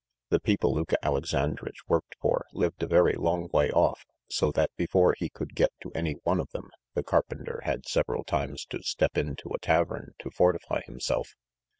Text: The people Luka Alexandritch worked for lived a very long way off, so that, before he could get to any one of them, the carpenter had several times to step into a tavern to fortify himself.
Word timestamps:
The 0.29 0.39
people 0.39 0.73
Luka 0.73 0.97
Alexandritch 1.05 1.87
worked 1.87 2.15
for 2.19 2.47
lived 2.53 2.81
a 2.81 2.87
very 2.87 3.13
long 3.13 3.49
way 3.53 3.69
off, 3.69 4.03
so 4.31 4.49
that, 4.53 4.71
before 4.75 5.13
he 5.15 5.29
could 5.29 5.53
get 5.53 5.69
to 5.83 5.91
any 5.93 6.13
one 6.23 6.39
of 6.39 6.49
them, 6.49 6.71
the 6.95 7.03
carpenter 7.03 7.59
had 7.65 7.87
several 7.87 8.23
times 8.23 8.65
to 8.71 8.81
step 8.81 9.15
into 9.15 9.49
a 9.53 9.59
tavern 9.59 10.13
to 10.21 10.31
fortify 10.31 10.81
himself. 10.87 11.35